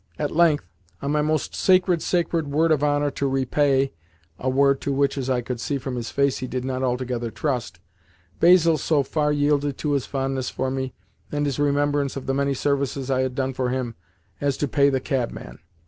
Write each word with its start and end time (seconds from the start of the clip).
At 0.17 0.31
length, 0.35 0.65
on 1.03 1.11
my 1.11 1.21
most 1.21 1.53
sacred, 1.53 2.01
sacred 2.01 2.47
word 2.49 2.71
of 2.71 2.83
honour 2.83 3.11
to 3.11 3.29
repay 3.29 3.93
(a 4.39 4.49
word 4.49 4.81
to 4.81 4.91
which, 4.91 5.15
as 5.15 5.29
I 5.29 5.41
could 5.41 5.59
see 5.61 5.77
from 5.77 5.95
his 5.95 6.09
face, 6.09 6.39
he 6.39 6.47
did 6.47 6.65
not 6.65 6.81
altogether 6.81 7.29
trust), 7.29 7.79
Basil 8.39 8.79
so 8.79 9.03
far 9.03 9.31
yielded 9.31 9.77
to 9.77 9.91
his 9.91 10.07
fondness 10.07 10.49
for 10.49 10.71
me 10.71 10.95
and 11.31 11.45
his 11.45 11.59
remembrance 11.59 12.15
of 12.15 12.25
the 12.25 12.33
many 12.33 12.55
services 12.55 13.11
I 13.11 13.21
had 13.21 13.35
done 13.35 13.53
him 13.53 13.93
as 14.41 14.57
to 14.57 14.67
pay 14.67 14.89
the 14.89 14.99
cabman. 15.01 15.59